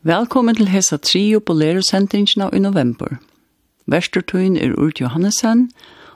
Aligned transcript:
Velkommen 0.00 0.56
til 0.56 0.70
hesa 0.72 0.96
trio 0.96 1.42
på 1.44 1.52
lærosendingina 1.52 2.46
i 2.56 2.58
november. 2.64 3.18
Vestertøyen 3.84 4.54
er 4.56 4.72
Urt 4.80 4.96
Johannesen, 4.96 5.66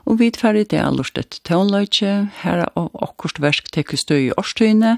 og 0.08 0.22
vi 0.22 0.30
tverri 0.32 0.62
det 0.64 0.78
er 0.80 0.96
lort 0.96 1.20
et 1.20 1.36
tøvnløytje, 1.44 2.14
her 2.40 2.62
av 2.64 2.88
akkurst 3.04 3.42
versk 3.44 3.68
tekker 3.76 4.00
støy 4.00 4.30
i 4.30 4.32
årstøyene, 4.40 4.94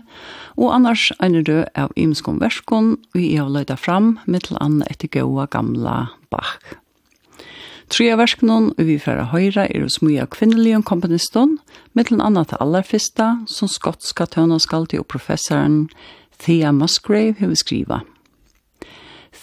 og 0.55 0.71
annars 0.71 1.09
ein 1.19 1.35
rød 1.35 1.67
av 1.75 1.91
imskom 1.99 2.39
verskon, 2.39 2.95
vi 3.11 3.35
er 3.35 3.51
løyda 3.51 3.75
fram, 3.75 4.21
mittel 4.25 4.55
anna 4.63 4.87
etter 4.87 5.11
gåa 5.19 5.51
gamla 5.51 5.99
bach. 6.31 6.63
Tre 7.91 8.13
av 8.15 8.23
verskene 8.23 8.71
vi 8.79 9.01
fra 9.03 9.33
høyre 9.35 9.67
er 9.67 9.83
hos 9.83 9.99
mye 9.99 10.23
av 10.23 10.31
kvinnelige 10.31 10.79
med 10.87 12.07
til 12.07 12.23
anna 12.23 12.45
til 12.45 12.63
allerfista, 12.63 13.41
som 13.51 13.67
skotska 13.67 14.31
tøvnaskalt 14.31 14.95
og 14.95 15.09
professoren 15.11 15.89
Thea 16.39 16.71
Musgrave, 16.71 17.35
har 17.41 17.51
skriva. 17.59 18.05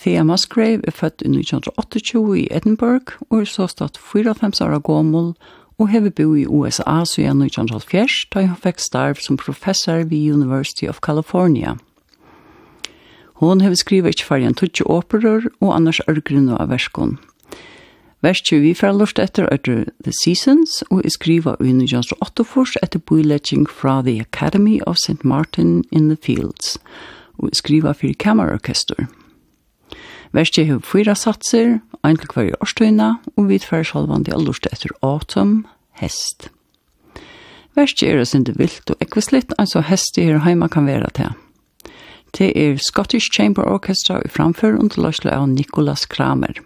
Thea 0.01 0.23
Musgrave 0.23 0.81
er 0.87 0.91
født 0.91 1.21
i 1.21 1.29
1928 1.29 2.39
i 2.39 2.47
Edinburgh 2.51 3.15
og 3.29 3.41
er 3.41 3.49
så 3.49 3.67
stått 3.67 3.97
54 3.97 4.61
år 4.61 4.79
gammel 4.83 5.33
og 5.77 5.89
har 5.89 6.09
bo 6.09 6.35
i 6.35 6.45
USA 6.45 7.03
siden 7.05 7.41
1970 7.41 8.27
da 8.33 8.45
hun 8.47 8.59
fikk 8.63 8.79
starv 8.79 9.21
som 9.21 9.37
professor 9.37 10.03
ved 10.03 10.33
University 10.33 10.85
of 10.89 11.01
California. 11.01 11.75
Hon 13.41 13.61
har 13.61 13.73
skrivet 13.75 14.15
ikke 14.15 14.25
for 14.25 14.35
en 14.35 14.55
tutsi 14.55 14.83
operor 14.85 15.49
og 15.59 15.75
annars 15.75 16.01
ørgrunn 16.07 16.49
av 16.49 16.69
verskon. 16.69 17.17
Verskje 18.23 18.61
vi 18.63 18.71
fra 18.73 18.93
lort 18.95 19.19
etter 19.19 19.49
etter 19.51 19.89
The 20.05 20.13
Seasons 20.23 20.83
og 20.89 21.01
er 21.03 21.11
skriva 21.11 21.57
i 21.59 21.73
1948 21.73 22.79
etter 22.83 23.01
boiletjing 23.03 23.67
fra 23.67 24.01
The 24.01 24.21
Academy 24.21 24.79
of 24.87 24.95
St. 24.95 25.23
Martin 25.23 25.83
in 25.91 26.07
the 26.07 26.17
Fields 26.21 26.77
og 27.41 27.49
er 27.49 27.59
skriva 27.59 27.91
fyrir 27.91 28.15
kammerorkester. 28.15 29.03
Musikk 29.03 29.22
Verste 30.33 30.65
har 30.65 30.81
fyra 30.81 31.13
satser, 31.13 31.77
ein 32.03 32.17
til 32.17 32.31
hver 32.33 32.55
årstøyna, 32.61 33.09
og 33.37 33.47
vi 33.51 33.59
tver 33.61 33.85
salvande 33.85 34.33
allurste 34.33 34.71
etter 34.73 34.89
autumn, 35.05 35.67
hest. 36.01 36.49
Verste 37.77 38.09
er 38.09 38.23
sinde 38.25 38.55
vilt 38.57 38.89
og 38.89 39.01
ekvislitt, 39.01 39.53
altså 39.61 39.83
hesti 39.85 40.25
her 40.25 40.41
heima 40.45 40.67
kan 40.67 40.89
være 40.89 41.09
til. 41.13 41.33
Det 42.33 42.49
er 42.57 42.81
Scottish 42.81 43.29
Chamber 43.29 43.63
Orchestra 43.63 44.21
i 44.25 44.29
framfør 44.29 44.79
under 44.81 45.01
løsle 45.01 45.31
av 45.31 45.47
Nicholas 45.49 46.05
Kramer. 46.09 46.57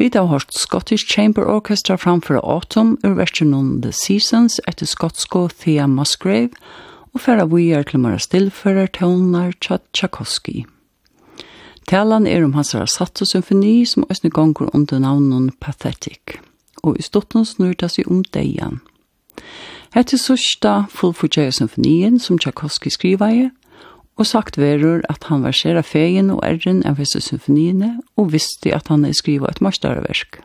Vi 0.00 0.10
har 0.14 0.26
hørt 0.26 0.54
Scottish 0.54 1.06
Chamber 1.06 1.44
Orchestra 1.44 1.96
framfor 1.98 2.40
Autumn 2.42 2.96
ur 3.04 3.14
versjonen 3.18 3.82
The 3.82 3.92
Seasons 3.92 4.54
etter 4.66 4.86
skotsko 4.88 5.42
Thea 5.48 5.84
Musgrave 5.86 6.56
og 7.12 7.20
færa 7.20 7.44
vi 7.44 7.66
er 7.76 7.84
til 7.84 8.00
Mara 8.00 8.18
Stillfører 8.18 8.88
tøvnar 8.96 9.52
Tchaikovsky. 9.60 10.64
Talan 11.86 12.26
er 12.26 12.44
om 12.44 12.56
hans 12.56 12.72
satto-symfoni 12.72 13.84
som 13.84 14.08
òsne 14.08 14.32
gonger 14.32 14.72
under 14.72 14.98
navnen 15.04 15.50
Pathetic, 15.60 16.40
og 16.82 16.96
i 16.96 17.04
stotten 17.04 17.44
snurta 17.44 17.92
seg 17.92 18.08
om 18.08 18.24
deian. 18.24 18.80
Hette 19.92 20.16
sørsta 20.16 20.86
fullfugjeja 20.88 21.52
symfonien 21.52 22.16
som 22.16 22.40
Tchaikovsky 22.40 22.88
skriva 22.88 23.28
i, 23.36 23.50
og 24.20 24.28
sagt 24.28 24.58
verur 24.60 25.00
at 25.08 25.24
han 25.30 25.42
var 25.46 25.56
sera 25.56 25.80
fegin 25.86 26.30
og 26.34 26.42
erren 26.44 26.82
av 26.84 27.00
hese 27.00 27.22
symfoniene, 27.24 27.96
og 28.20 28.34
visste 28.34 28.74
at 28.76 28.92
han 28.92 29.06
er 29.08 29.16
skriva 29.16 29.48
et 29.48 29.62
marstarverk. 29.64 30.42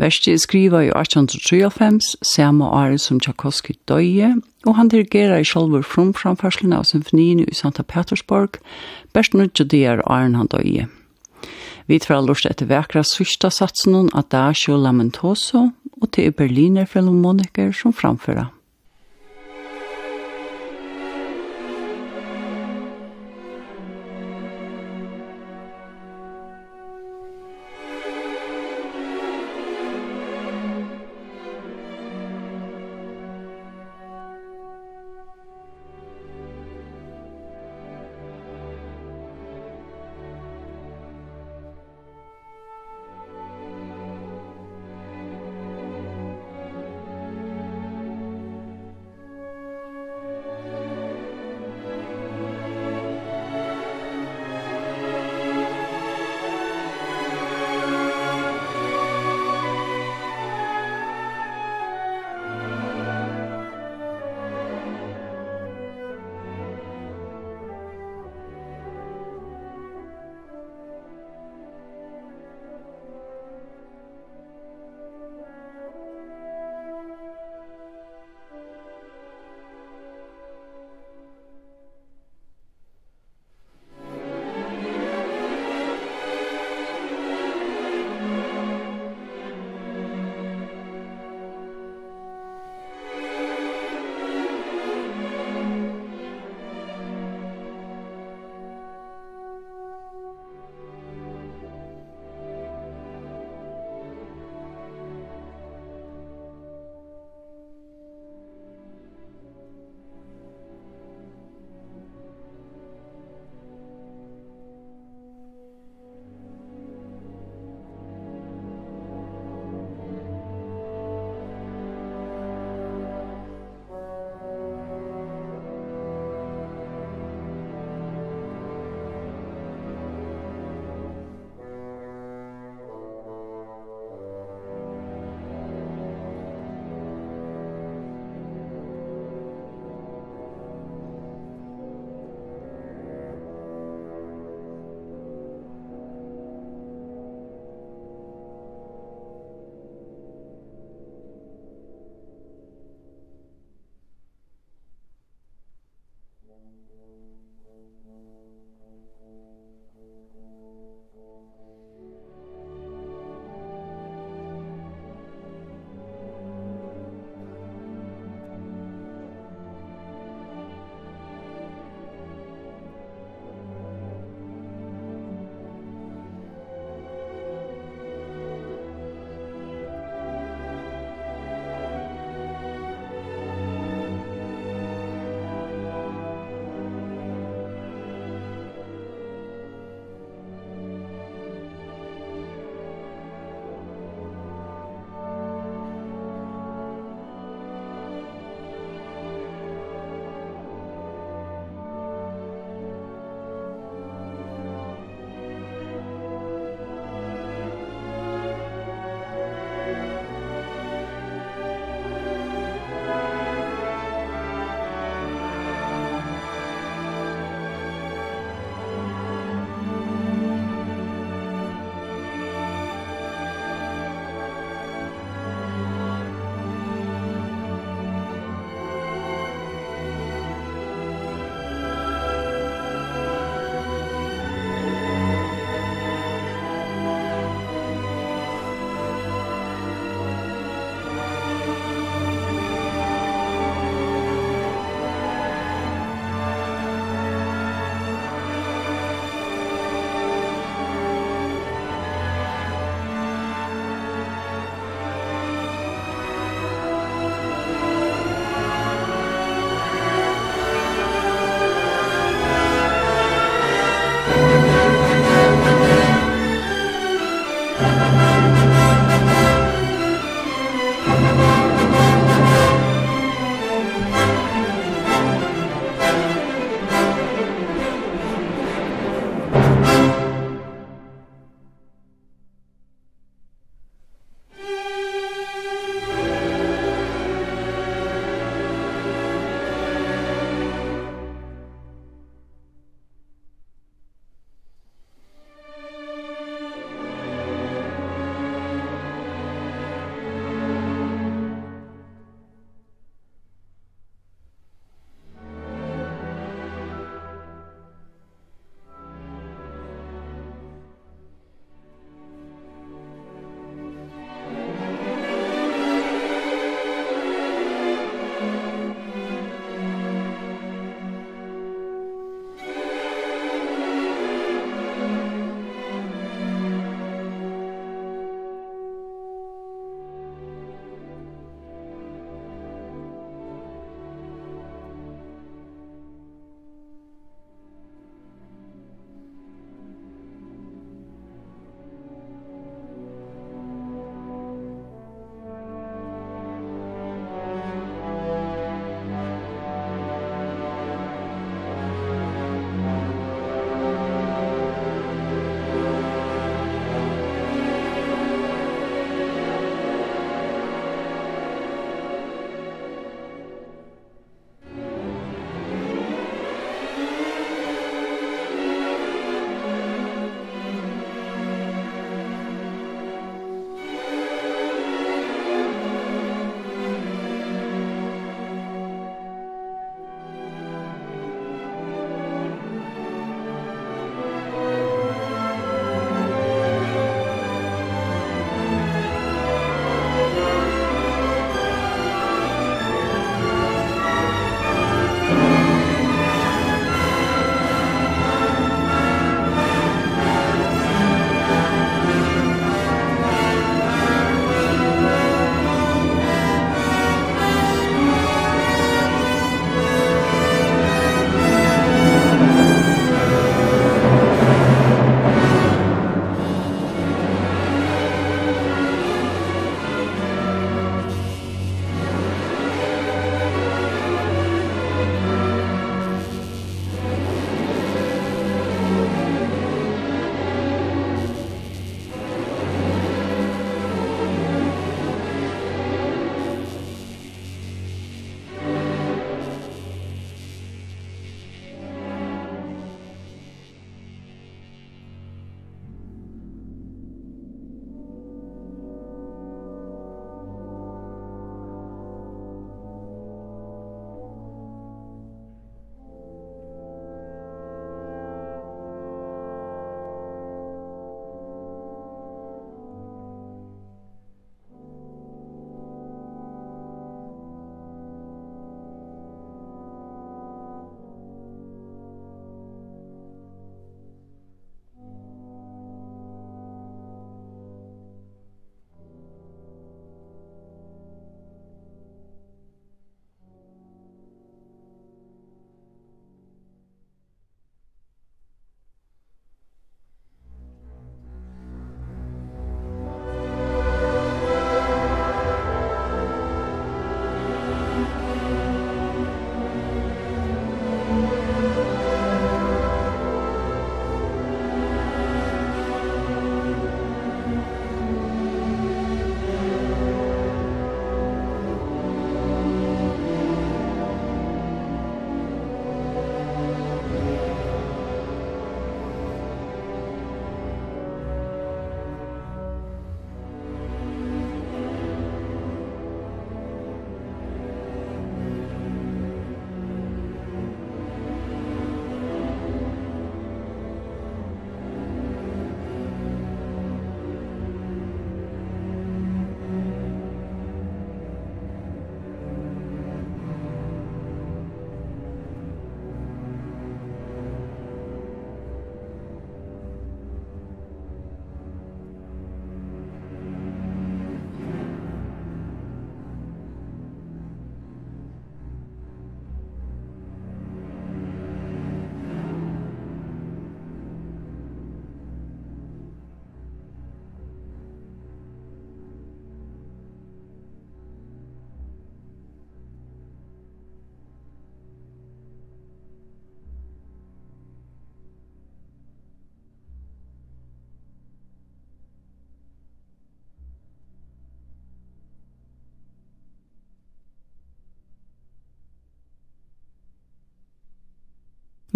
Verste 0.00 0.32
skriva 0.40 0.80
i 0.82 0.90
1853, 0.90 2.16
samme 2.24 2.66
år 2.66 2.96
som 2.98 3.20
Tchaikovsky 3.20 3.76
døye, 3.88 4.32
og 4.66 4.76
han 4.78 4.88
dirigerer 4.88 5.42
i 5.42 5.46
sjolver 5.46 5.84
frumframførselen 5.84 6.72
av 6.72 6.88
symfoniene 6.88 7.44
i 7.44 7.54
Santa 7.54 7.84
Petersburg, 7.84 8.56
best 9.14 9.36
nødt 9.36 9.54
til 9.54 9.68
det 9.68 9.84
er 9.84 10.02
åren 10.08 10.38
han 10.38 10.48
døye. 10.50 10.88
Vi 11.86 11.98
tar 11.98 12.22
lort 12.24 12.46
etter 12.48 12.70
vekra 12.70 13.02
sørsta 13.04 13.50
satsen 13.50 14.08
av 14.14 14.30
Dacio 14.32 14.78
Lamentoso, 14.78 15.70
og 16.00 16.10
til 16.16 16.32
Berliner 16.32 16.88
Philharmoniker 16.88 17.74
som 17.76 17.92
framfører. 17.92 18.48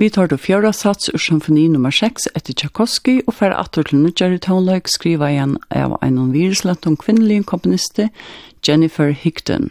Vi 0.05 0.11
tar 0.11 0.27
då 0.29 0.37
fjärde 0.37 0.73
sats 0.73 1.09
ur 1.09 1.19
symfoni 1.19 1.69
nummer 1.69 1.91
6 1.91 2.23
etter 2.35 2.53
Tchaikovsky 2.53 3.23
og 3.25 3.35
fer 3.39 3.55
atter 3.57 3.87
til 3.89 4.03
nødgjere 4.03 4.37
toneløyk 4.45 4.91
skriva 4.93 5.31
igjen 5.33 5.55
av 5.73 5.95
en 6.05 6.19
viruslant 6.35 6.85
om 6.91 6.99
kvinnelige 7.01 7.47
komponiste 7.49 8.11
Jennifer 8.69 9.15
Higdon. 9.17 9.71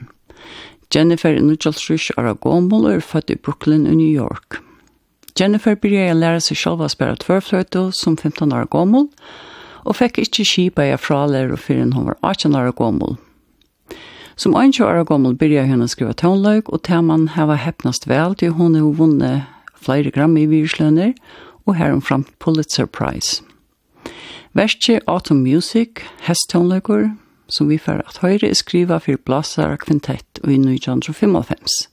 Jennifer 0.90 1.38
er 1.38 1.46
nødgjølsrysk 1.46 2.18
av 2.18 2.32
Gommel 2.42 2.90
og 2.90 2.96
er 2.96 3.06
født 3.12 3.30
i 3.30 3.38
Brooklyn 3.38 3.86
i 3.86 3.94
New 3.94 4.10
York. 4.10 4.58
Jennifer 5.38 5.78
begynte 5.78 6.18
å 6.18 6.22
lære 6.24 6.42
seg 6.42 6.64
selv 6.64 6.82
å 6.82 6.90
spille 6.90 7.22
tvørfløyte 7.22 7.92
som 7.94 8.18
15 8.18 8.58
år 8.58 8.66
gammel, 8.74 9.12
og 9.86 10.02
fikk 10.02 10.18
ikke 10.26 10.50
skipa 10.50 10.90
jeg 10.90 11.06
fralærer 11.06 11.62
før 11.62 11.86
hun 11.86 12.10
var 12.10 12.18
18 12.26 12.58
år 12.58 12.74
gommel. 12.74 13.20
Som 14.36 14.58
21 14.58 14.82
år 14.90 15.06
gommel 15.06 15.38
begynte 15.38 15.70
hun 15.70 15.86
å 15.86 15.94
skrive 15.94 16.18
toneløyk, 16.18 16.74
og 16.74 16.88
til 16.90 17.06
man 17.06 17.36
hava 17.38 17.54
heppnast 17.54 18.10
vel 18.10 18.34
til 18.34 18.58
hun 18.58 18.74
har 18.74 18.96
vunnet 18.98 19.54
flere 19.84 20.12
Grammy-virslønner, 20.12 21.14
og 21.66 21.76
her 21.76 21.86
heromfram 21.86 22.26
Pulitzer 22.40 22.86
Prize. 22.86 23.44
Verskje 24.54 25.00
Autumn 25.08 25.44
Music, 25.44 26.04
hestonløkker, 26.28 27.10
som 27.48 27.70
vi 27.70 27.78
får 27.78 28.04
at 28.08 28.20
høyre 28.22 28.50
er 28.50 28.58
skriva 28.58 28.98
for 28.98 29.20
Blasar 29.26 29.78
Quintet 29.86 30.40
og 30.44 30.52
i 30.52 30.60
1955. 30.60 31.90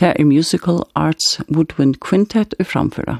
Det 0.00 0.12
er 0.16 0.24
Musical 0.24 0.82
Arts 0.94 1.40
Woodwind 1.48 1.96
Quintet 2.08 2.54
og 2.58 2.66
framføra. 2.66 3.16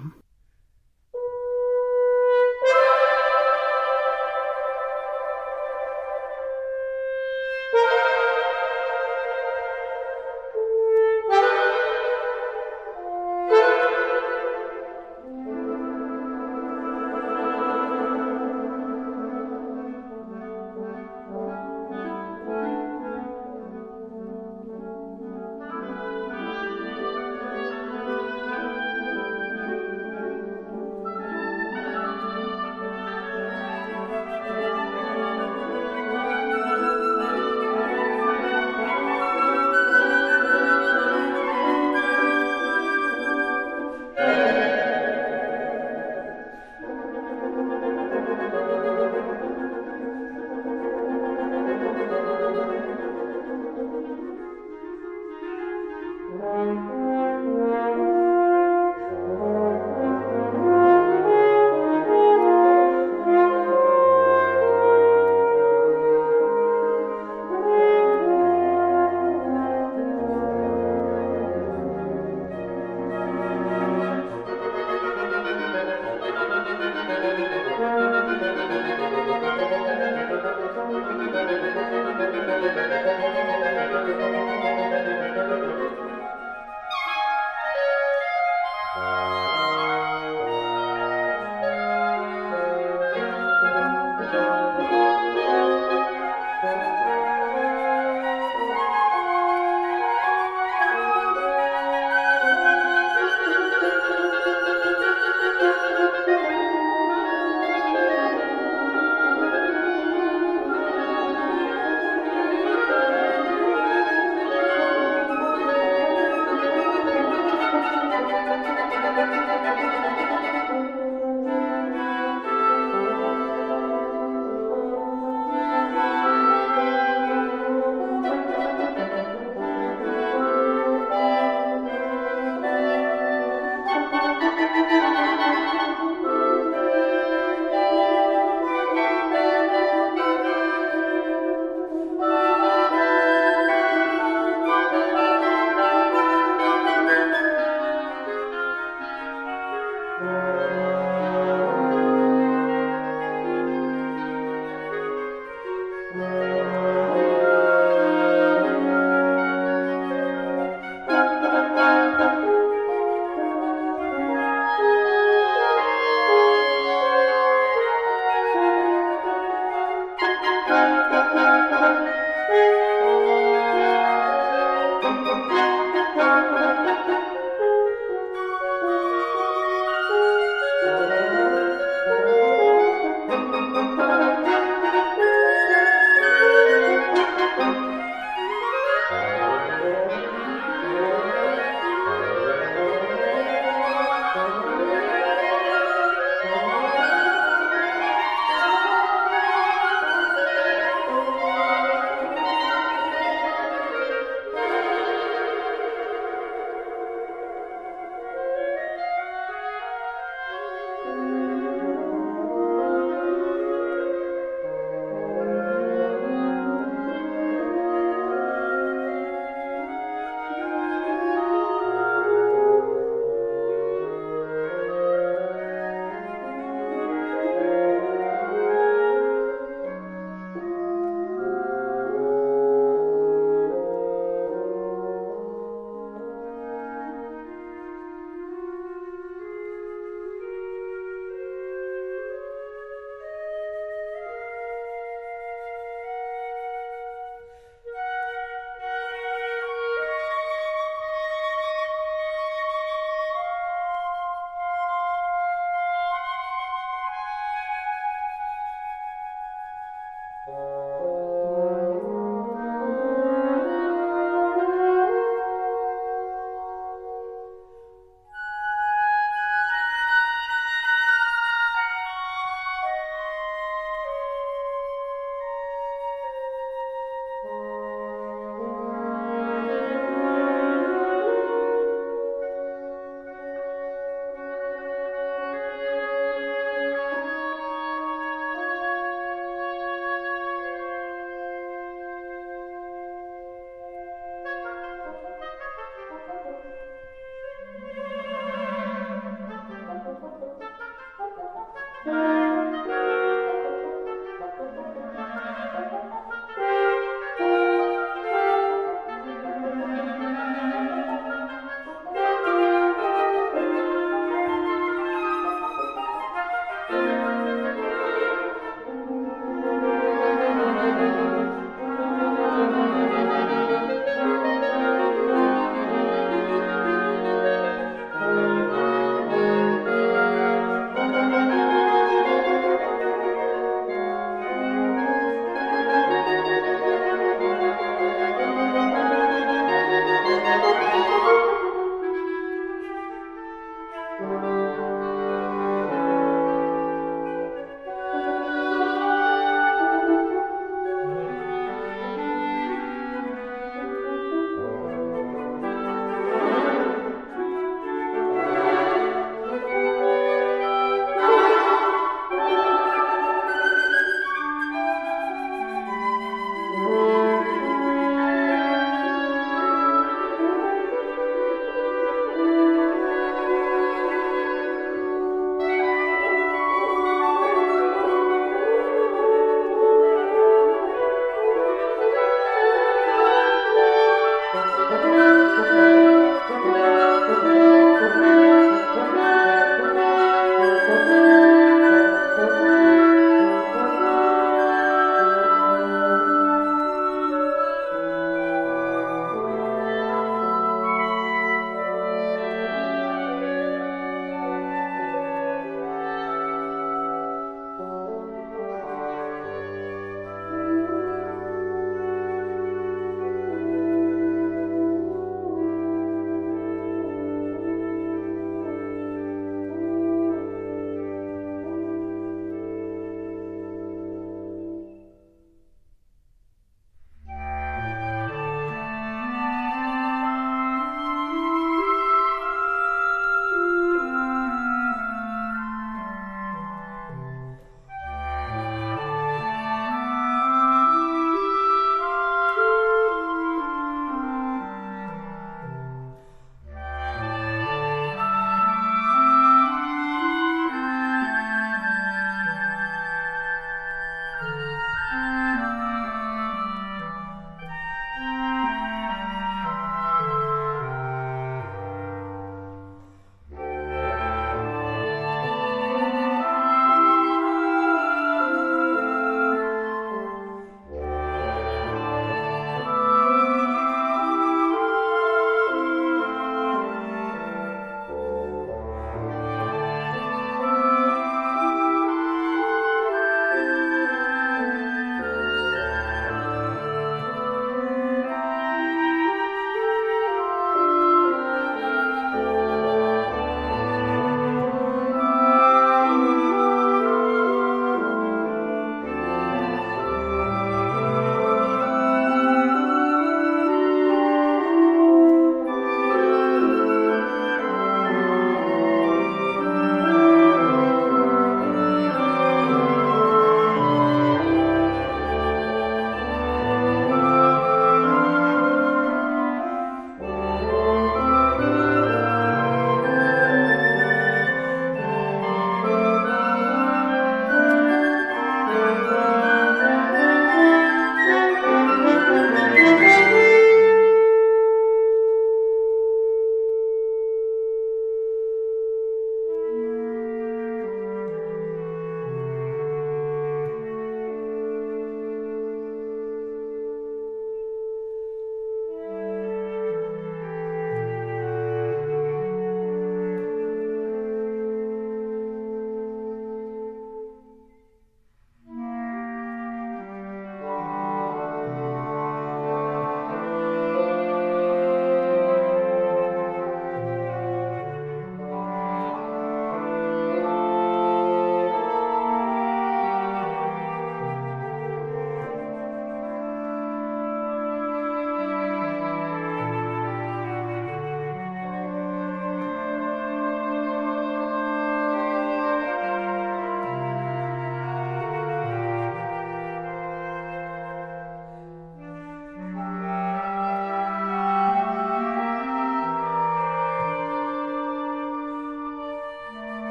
Musik 150.67 151.06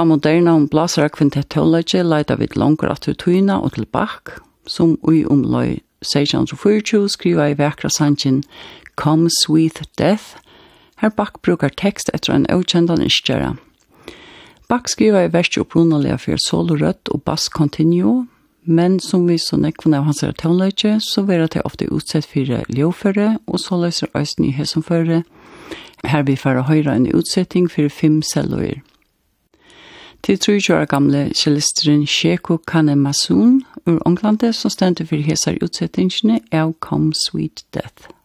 Fra 0.00 0.04
moderna 0.04 0.54
om 0.54 0.62
blasara 0.66 1.08
kvintettologi 1.12 2.00
leida 2.02 2.36
vid 2.40 2.54
langar 2.56 2.88
atur 2.88 3.12
tuina 3.20 3.58
og 3.60 3.74
til 3.74 3.84
bak, 3.84 4.30
som 4.64 4.94
ui 5.04 5.26
omloi 5.28 5.82
1624 6.00 7.10
skriva 7.12 7.50
i 7.50 7.56
vekra 7.58 7.90
sanjen 7.92 8.38
Come 8.96 9.28
Sweet 9.42 9.82
Death, 10.00 10.40
her 11.04 11.12
bak 11.12 11.42
brukar 11.44 11.76
tekst 11.76 12.08
etter 12.16 12.32
en 12.32 12.48
avkjendan 12.48 13.04
iskjera. 13.04 13.58
Bak 14.72 14.88
skriva 14.88 15.26
i 15.26 15.32
verset 15.36 15.60
opprunalega 15.66 16.16
for 16.16 16.40
solo 16.48 16.80
rødt 16.80 17.12
og 17.12 17.20
bass 17.28 17.52
continuo, 17.52 18.24
men 18.64 18.96
som 19.04 19.28
vi 19.28 19.36
så 19.36 19.60
nekvene 19.60 20.00
av 20.00 20.08
hans 20.08 20.24
tonløyke, 20.24 20.96
så 21.04 21.28
vera 21.28 21.44
det 21.44 21.68
ofte 21.68 21.92
utsett 21.92 22.24
for 22.24 22.48
ljåføre, 22.72 23.34
og 23.44 23.60
så 23.60 23.84
løser 23.84 24.16
øysten 24.16 24.48
i 24.48 24.56
hesomføre. 24.56 25.26
Her 26.08 26.22
vi 26.24 26.40
fara 26.40 26.64
høyra 26.64 26.96
en 26.96 27.12
utsetting 27.12 27.68
for 27.68 27.92
fem 27.92 28.22
celloer. 28.24 28.80
Til 30.22 30.38
23 30.38 30.76
år 30.76 30.84
gamle 30.84 31.32
cellisteren 31.34 32.06
Sheko 32.06 32.56
Kanemasun 32.56 33.64
ur 33.86 33.98
Onglande 34.06 34.52
som 34.52 34.70
stendte 34.70 35.06
for 35.06 35.16
hesar 35.16 35.56
utsettingene 35.62 36.40
av 36.52 36.74
Come 36.80 37.12
Sweet 37.14 37.64
Death. 37.74 38.19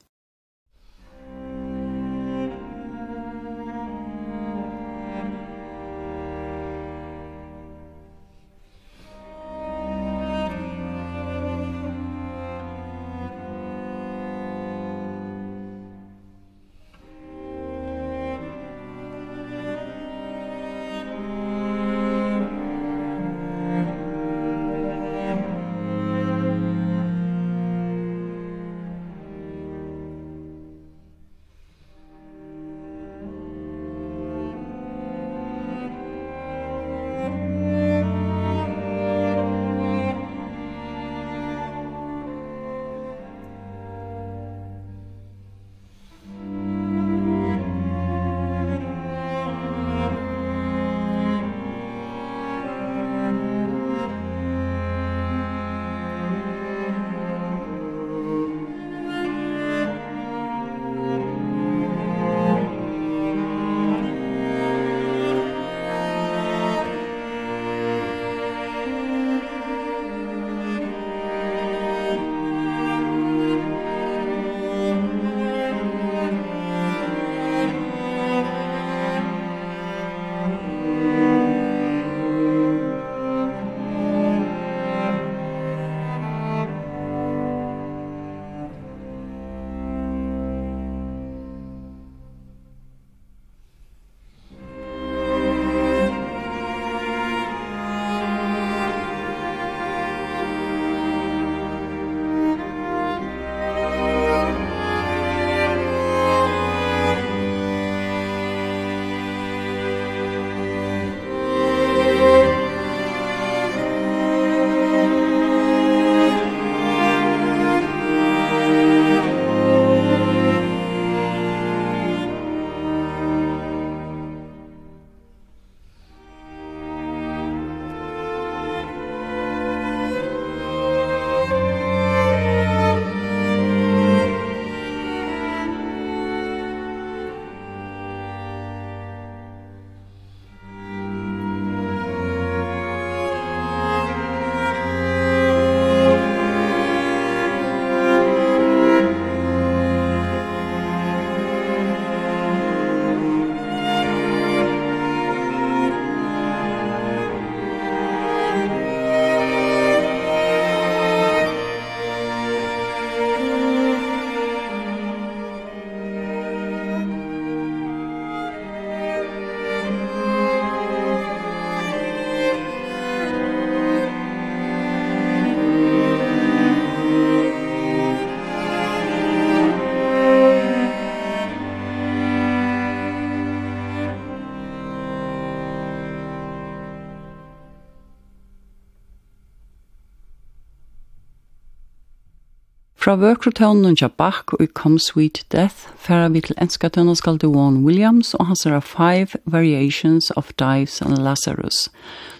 Fra 193.05 193.13
vøkrotonen 193.21 193.93
til 193.93 194.09
Bach 194.17 194.55
og 194.57 194.67
Come 194.73 194.99
Sweet 194.99 195.43
Death 195.51 195.75
færer 196.01 196.29
vi 196.33 196.39
til 196.41 196.55
enskatonen 196.57 197.15
skal 197.15 197.37
til 197.37 197.51
Warren 197.53 197.83
Williams 197.85 198.33
og 198.33 198.47
hans 198.47 198.65
er 198.65 198.79
Five 198.79 199.27
Variations 199.45 200.31
of 200.31 200.49
Dives 200.59 201.01
and 201.01 201.17
Lazarus, 201.17 201.91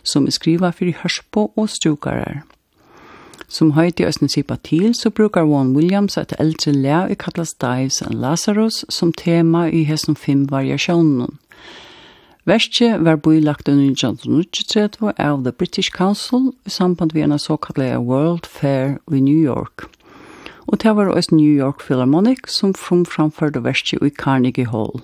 som 0.04 0.26
er 0.26 0.32
skriva 0.32 0.70
for 0.70 0.90
hørspo 1.04 1.54
og 1.56 1.70
strukarer. 1.70 2.42
Som 3.48 3.72
høyt 3.78 4.00
i 4.00 4.08
Østens 4.10 4.34
Sipa 4.34 4.56
til, 4.56 4.96
så 4.96 5.10
brukar 5.10 5.46
Warren 5.46 5.76
Williams 5.76 6.18
et 6.18 6.34
eldre 6.40 6.72
lær 6.72 7.08
i 7.08 7.14
kallas 7.14 7.54
Dives 7.54 8.02
and 8.02 8.18
Lazarus 8.18 8.86
som 8.90 9.14
tema 9.14 9.68
i 9.70 9.84
hessen 9.84 10.16
fem 10.16 10.48
variasjonen. 10.52 11.38
Verstje 12.46 12.98
var 13.06 13.16
bylagt 13.16 13.70
under 13.70 13.86
1933 13.92 15.14
av 15.18 15.44
The 15.44 15.52
British 15.52 15.92
Council 15.92 16.54
i 16.66 16.70
samband 16.70 17.14
med 17.14 17.24
en 17.24 17.40
såkallet 17.40 17.98
World 17.98 18.46
Fair 18.46 18.98
i 19.12 19.20
New 19.20 19.46
York 19.46 19.95
og 20.68 20.82
det 20.84 20.96
var 20.96 21.10
også 21.10 21.36
New 21.36 21.52
York 21.52 21.80
Philharmonic 21.80 22.48
som 22.48 22.74
from 22.74 23.06
framførte 23.06 23.64
verset 23.64 24.02
i 24.02 24.10
Carnegie 24.10 24.68
Hall. 24.68 25.02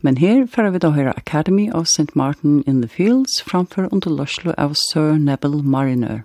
Men 0.00 0.16
her 0.16 0.46
får 0.46 0.70
vi 0.70 0.78
da 0.78 0.90
høre 0.90 1.16
Academy 1.16 1.70
of 1.72 1.86
St. 1.86 2.16
Martin 2.16 2.64
in 2.66 2.80
the 2.80 2.88
Fields 2.88 3.42
framfor 3.42 3.88
under 3.92 4.10
løslo 4.10 4.54
av 4.56 4.74
Sir 4.74 5.18
Neville 5.18 5.62
Mariner. 5.62 6.22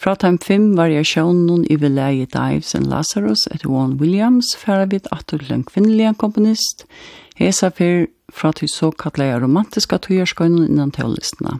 Fra 0.00 0.14
time 0.16 0.38
5 0.38 0.78
variasjonen 0.78 1.66
i 1.68 1.76
Vilei 1.76 2.24
Dives 2.24 2.74
and 2.74 2.86
Lazarus 2.88 3.42
et 3.52 3.66
Juan 3.66 3.98
Williams 4.00 4.54
færa 4.56 4.86
vid 4.88 5.10
atur 5.12 5.42
til 5.42 5.52
en 5.52 5.64
kvinnelig 5.68 6.14
komponist, 6.16 6.86
hesa 7.36 7.68
fyr 7.68 8.06
fra 8.32 8.54
til 8.56 8.72
såkallega 8.72 9.42
romantiska 9.42 9.98
tøyerskøynen 10.00 10.70
innan 10.70 10.94
teolistene. 10.96 11.58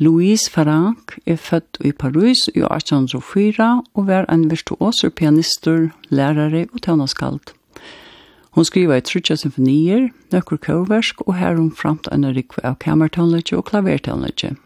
Louise 0.00 0.48
Farranc 0.50 1.18
er 1.26 1.36
født 1.36 1.76
i 1.84 1.92
Paris 1.92 2.48
i 2.54 2.64
1804 2.64 3.70
og 3.94 4.08
var 4.08 4.24
en 4.32 4.50
virtuoser 4.50 5.12
pianister, 5.12 5.90
lærare 6.08 6.66
og 6.72 6.82
tøvnaskald. 6.82 7.52
Hon 8.56 8.64
skriva 8.64 8.96
i 8.96 9.04
trutja 9.04 9.36
symfonier, 9.36 10.08
nøkker 10.32 10.56
kjøversk 10.56 11.20
og 11.28 11.36
herum 11.36 11.74
framt 11.76 12.08
en 12.08 12.24
rikve 12.24 12.64
av 12.64 12.80
kamertøvnløtje 12.80 13.60
og 13.60 13.68
klavertøvnløtje. 13.68 14.56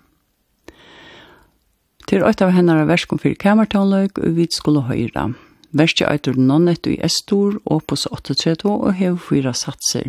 Til 2.10 2.24
eit 2.26 2.40
av 2.42 2.50
hennara 2.50 2.88
verskom 2.88 3.20
fyrir 3.22 3.36
kamertonløg, 3.38 4.16
og 4.18 4.32
vi 4.34 4.48
skulle 4.50 4.82
høyra. 4.88 5.28
Verskje 5.70 6.08
eitur 6.10 6.34
nonnet 6.34 6.88
i 6.90 6.96
Estor, 7.06 7.60
opus 7.70 8.08
832, 8.10 8.66
og 8.66 8.96
hev 8.98 9.20
fyra 9.22 9.52
satser. 9.54 10.08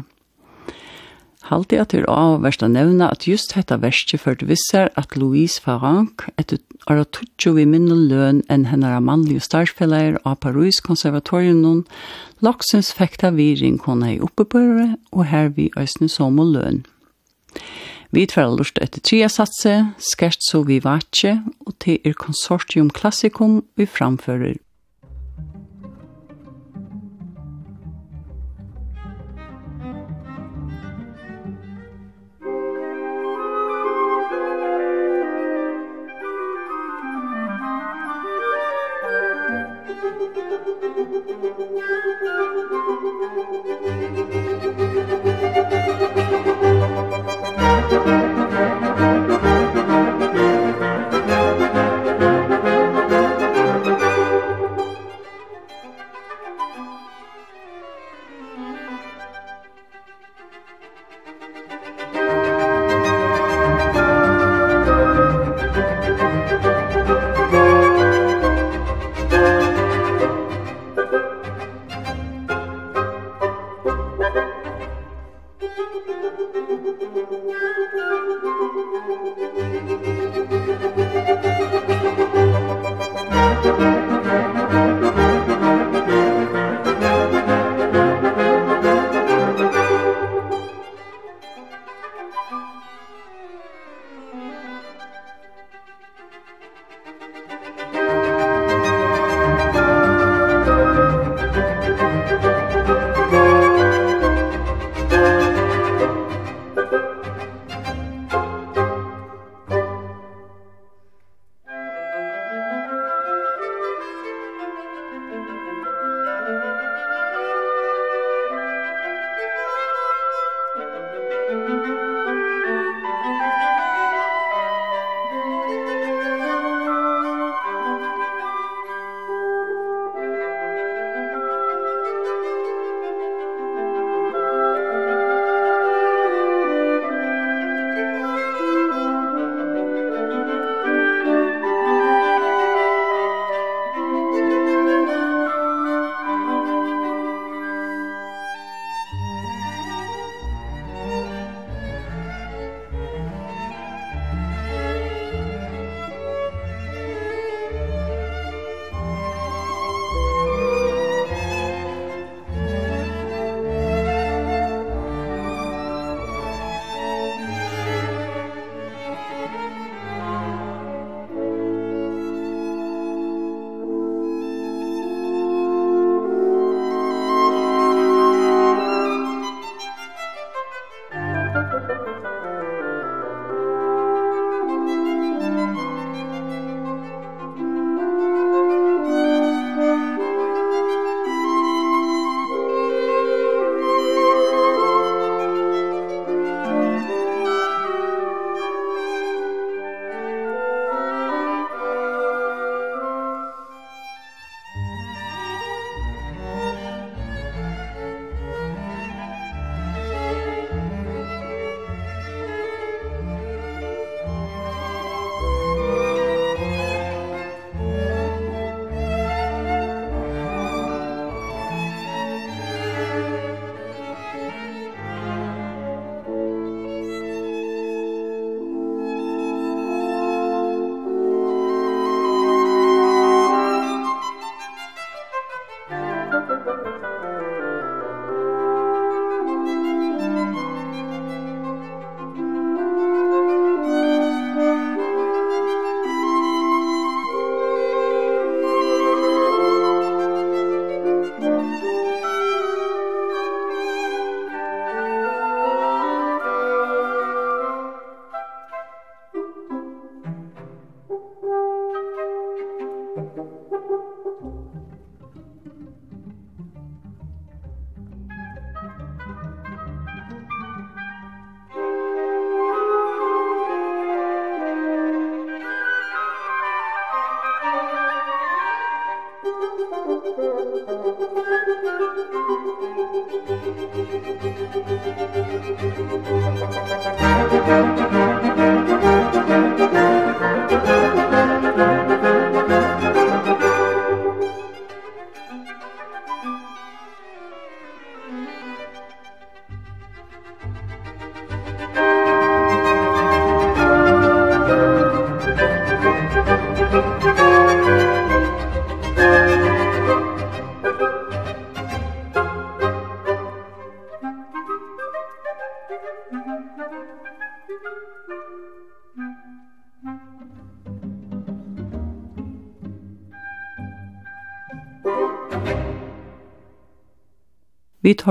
Halti 1.52 1.78
at 1.78 1.91
til 1.93 2.08
av 2.10 2.39
versta 2.41 2.66
nevna 2.72 3.12
at 3.14 3.28
just 3.30 3.54
hetta 3.54 3.78
verskje 3.84 4.18
førte 4.18 4.47
visser 4.49 4.89
at 4.97 5.14
Louise 5.20 5.62
Farranc 5.62 6.26
etter 6.41 6.58
ara 6.89 7.06
tutsi 7.06 7.54
vi 7.54 7.68
minne 7.70 7.97
løn 8.10 8.41
enn 8.49 8.66
hennara 8.72 9.02
mannlige 9.04 9.43
starfelleir 9.45 10.18
av 10.26 10.39
Paris 10.41 10.80
konservatorium 10.82 11.84
laksens 12.41 12.93
fekta 12.97 13.30
viring 13.36 13.78
kona 13.78 14.16
i 14.16 14.22
oppebøre, 14.22 14.95
og 15.12 15.26
her 15.30 15.54
vi 15.54 15.70
æsne 15.78 16.10
som 16.10 16.39
og 16.41 16.56
løn. 16.56 16.82
Vi 18.12 18.26
tverra 18.28 18.51
lust 18.51 18.80
etter 18.84 18.99
tria 18.99 19.30
satse, 19.32 19.78
Skertso 19.99 20.66
vi 20.68 20.82
vatje, 20.84 21.38
og 21.64 21.78
til 21.80 22.01
er 22.03 22.18
konsortium 22.20 22.89
klassikum 22.91 23.62
vi 23.80 23.88
framfører 23.88 24.59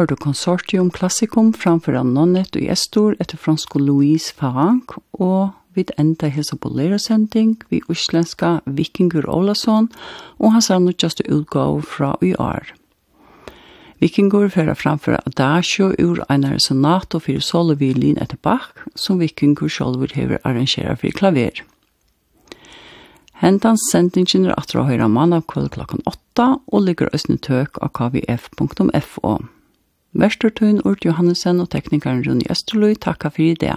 har 0.01 0.07
det 0.09 0.23
konsortium 0.23 0.89
klassikum 0.91 1.51
framfor 1.53 1.93
Annonnet 1.99 2.57
og 2.57 2.69
Estor 2.73 3.17
etter 3.21 3.37
fransk 3.37 3.75
Louise 3.77 4.33
Farank, 4.33 4.95
og 5.13 5.51
vid 5.77 5.91
enda 6.01 6.31
hesa 6.33 6.57
lærersending 6.65 7.59
vi 7.69 7.83
uslenska 7.89 8.61
Vikingur 8.65 9.29
Olason 9.29 9.91
og 10.39 10.53
hans 10.53 10.71
annutjaste 10.71 11.25
just 11.29 11.37
utgå 11.37 11.83
fra 11.83 12.17
UR. 12.23 12.73
Vikingur 14.01 14.49
færa 14.49 14.75
framfor 14.75 15.21
Adagio 15.27 15.93
ur 15.99 16.25
einar 16.31 16.59
sonato 16.59 17.19
fyrir 17.19 17.41
solo 17.41 17.75
violin 17.75 18.17
etter 18.17 18.39
Bach, 18.43 18.73
som 18.97 19.21
Vikingur 19.21 19.69
sjolvur 19.69 20.09
hever 20.15 20.39
arrangera 20.45 20.97
fyrir 20.97 21.13
klaver. 21.13 21.63
Hentan 23.35 23.77
sendingen 23.93 24.47
er 24.47 24.57
atra 24.57 24.85
høyra 24.85 25.09
mann 25.09 25.33
av 25.33 25.45
kvöld 25.47 25.71
klokkan 25.71 26.01
8 26.07 26.61
og 26.73 26.83
ligger 26.83 27.13
østnetøk 27.13 27.77
av 27.83 27.93
kvf.fo. 27.93 29.60
Vestertøyen 30.13 30.83
Urt 30.85 31.05
Johannesen 31.05 31.61
og 31.61 31.71
teknikeren 31.71 32.25
Rune 32.27 32.51
Østerløy 32.51 32.95
takka 32.95 33.29
for 33.29 33.43
i 33.43 33.55
det. 33.55 33.77